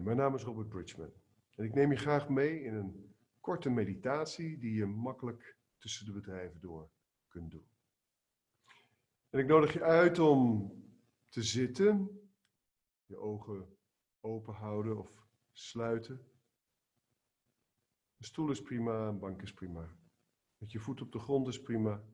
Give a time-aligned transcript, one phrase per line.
[0.00, 1.12] Mijn naam is Robert Bridgman
[1.54, 6.12] en ik neem je graag mee in een korte meditatie die je makkelijk tussen de
[6.12, 6.90] bedrijven door
[7.28, 7.66] kunt doen.
[9.30, 10.72] En ik nodig je uit om
[11.28, 12.20] te zitten,
[13.06, 13.76] je ogen
[14.20, 16.14] open houden of sluiten.
[18.18, 19.96] Een stoel is prima, een bank is prima.
[20.58, 22.04] Met je voet op de grond is prima.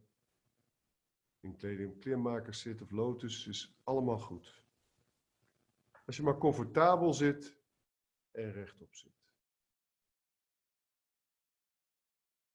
[1.40, 4.62] In kleding, kleermakers zit of lotus is allemaal goed.
[6.06, 7.57] Als je maar comfortabel zit
[8.38, 9.26] en rechtop zit.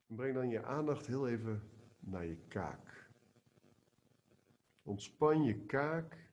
[0.08, 1.70] En breng dan je aandacht heel even
[2.00, 3.12] naar je kaak.
[4.82, 6.32] Ontspan je kaak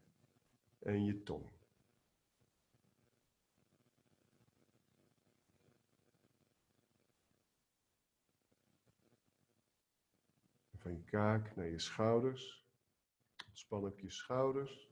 [0.79, 1.51] en je tong.
[10.77, 12.67] Van je kaak naar je schouders.
[13.47, 14.90] Ontspan ook je schouders.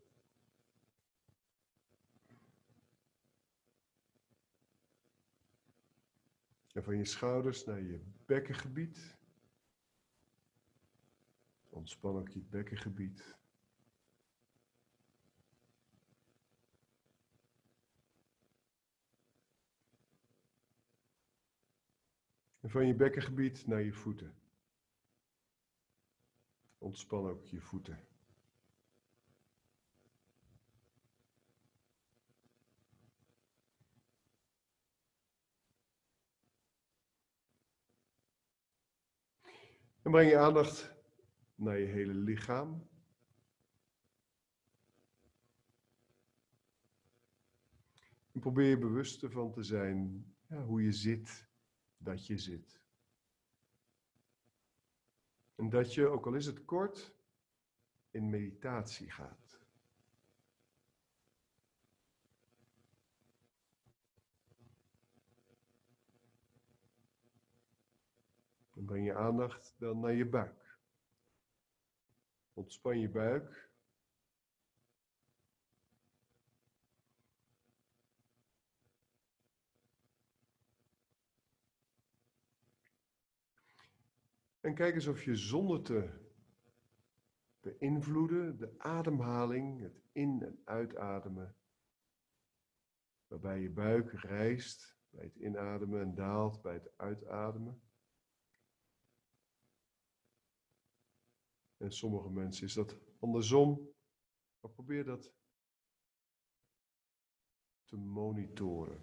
[6.78, 9.16] En van je schouders naar je bekkengebied.
[11.68, 13.36] Ontspan ook je bekkengebied.
[22.60, 24.34] En van je bekkengebied naar je voeten.
[26.78, 28.06] Ontspan ook je voeten.
[40.02, 40.94] En breng je aandacht
[41.54, 42.88] naar je hele lichaam.
[48.32, 51.48] En probeer je bewust ervan te zijn ja, hoe je zit,
[51.96, 52.80] dat je zit.
[55.54, 57.14] En dat je, ook al is het kort,
[58.10, 59.47] in meditatie gaat.
[68.88, 70.78] Breng je aandacht dan naar je buik.
[72.52, 73.70] Ontspan je buik.
[84.60, 86.26] En kijk eens of je zonder te
[87.60, 91.56] beïnvloeden de ademhaling, het in- en uitademen,
[93.26, 97.87] waarbij je buik rijst bij het inademen en daalt bij het uitademen.
[101.78, 103.88] En sommige mensen is dat andersom,
[104.60, 105.32] maar probeer dat
[107.84, 109.02] te monitoren.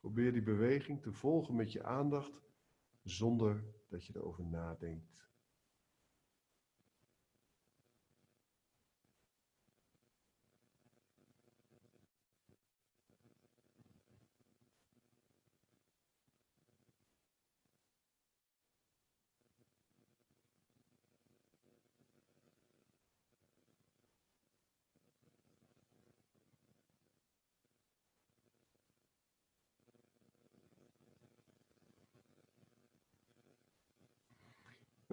[0.00, 2.40] Probeer die beweging te volgen met je aandacht
[3.02, 5.10] zonder dat je erover nadenkt.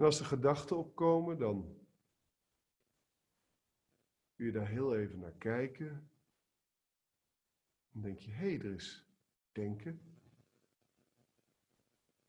[0.00, 1.78] En als er gedachten opkomen, dan
[4.34, 6.10] kun je daar heel even naar kijken.
[7.92, 9.06] Dan denk je, hé, hey, er is
[9.52, 10.00] denken.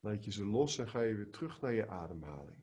[0.00, 2.62] Laat je ze los en ga je weer terug naar je ademhaling.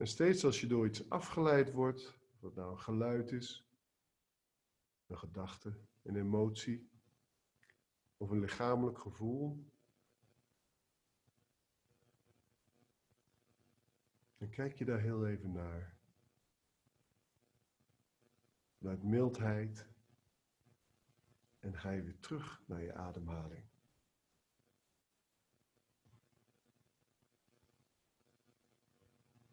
[0.00, 3.64] En steeds als je door iets afgeleid wordt, of nou een geluid is,
[5.06, 6.90] een gedachte, een emotie
[8.16, 9.64] of een lichamelijk gevoel,
[14.38, 15.96] dan kijk je daar heel even naar.
[18.78, 19.88] Vanuit mildheid
[21.58, 23.69] en ga je weer terug naar je ademhaling.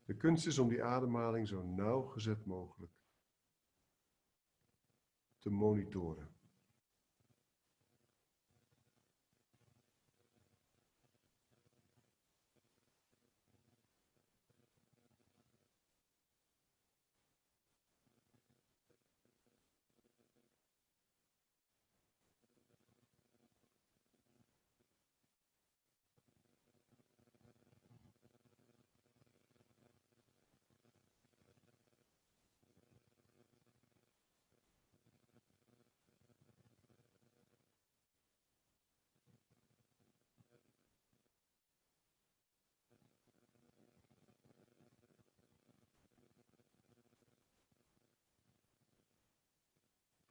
[0.07, 2.91] De kunst is om die ademhaling zo nauwgezet mogelijk
[5.37, 6.36] te monitoren.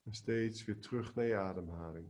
[0.07, 2.07] En steeds weer terug naar je ademhaling.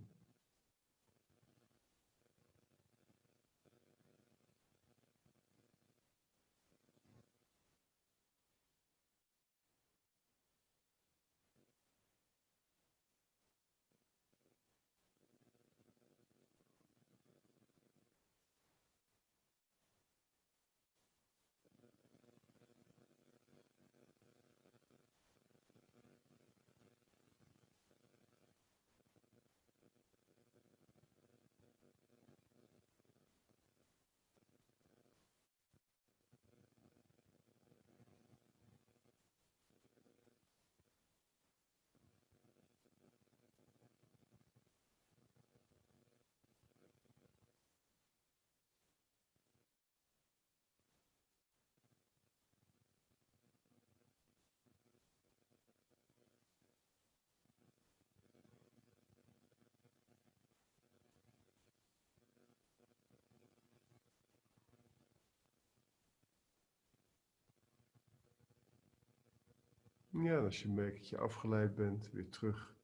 [70.22, 72.76] Ja, als je merkt dat je afgeleid bent, weer terug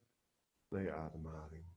[0.67, 1.72] naar je ademhaling.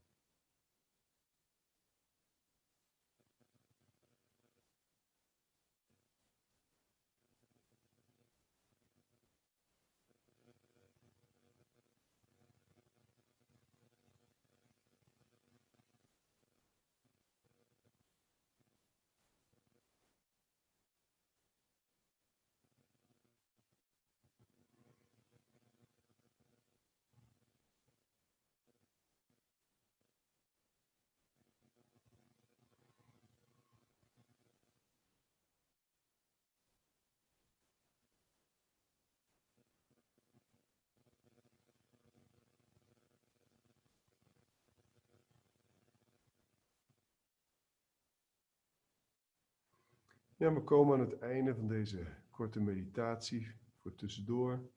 [50.39, 53.51] Ja, we komen aan het einde van deze korte meditatie
[53.81, 54.69] voor tussendoor.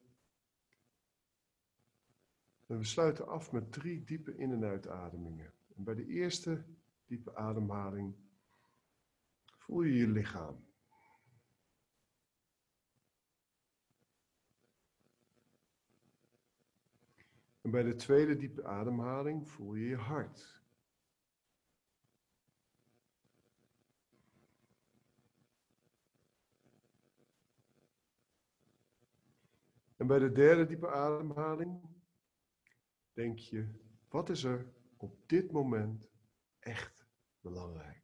[2.65, 5.53] En we sluiten af met drie diepe in- en uitademingen.
[5.75, 6.65] En bij de eerste
[7.05, 8.15] diepe ademhaling
[9.57, 10.65] voel je je lichaam.
[17.61, 20.60] En bij de tweede diepe ademhaling voel je je hart.
[30.01, 31.81] En bij de derde diepe ademhaling
[33.13, 33.67] denk je,
[34.09, 36.07] wat is er op dit moment
[36.59, 37.05] echt
[37.39, 38.00] belangrijk?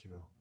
[0.00, 0.39] tu veux.